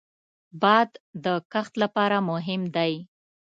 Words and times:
باد 0.61 0.89
د 1.23 1.25
کښت 1.51 1.73
لپاره 1.83 2.17
مهم 2.31 2.61
دی 2.75 2.93